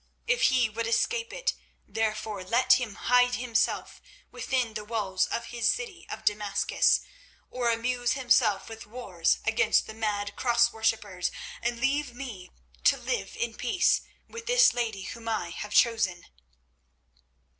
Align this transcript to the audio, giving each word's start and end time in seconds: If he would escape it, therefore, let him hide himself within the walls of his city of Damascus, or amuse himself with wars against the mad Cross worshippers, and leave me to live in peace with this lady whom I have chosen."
If 0.25 0.41
he 0.49 0.67
would 0.67 0.87
escape 0.87 1.31
it, 1.31 1.53
therefore, 1.87 2.43
let 2.43 2.79
him 2.81 2.95
hide 2.95 3.35
himself 3.35 4.01
within 4.31 4.73
the 4.73 4.83
walls 4.83 5.27
of 5.27 5.51
his 5.53 5.69
city 5.69 6.07
of 6.09 6.25
Damascus, 6.25 7.01
or 7.51 7.69
amuse 7.69 8.13
himself 8.13 8.67
with 8.67 8.87
wars 8.87 9.37
against 9.45 9.85
the 9.85 9.93
mad 9.93 10.35
Cross 10.35 10.73
worshippers, 10.73 11.29
and 11.61 11.79
leave 11.79 12.15
me 12.15 12.49
to 12.85 12.97
live 12.97 13.35
in 13.37 13.53
peace 13.53 14.01
with 14.27 14.47
this 14.47 14.73
lady 14.73 15.03
whom 15.03 15.27
I 15.29 15.51
have 15.51 15.71
chosen." 15.71 16.25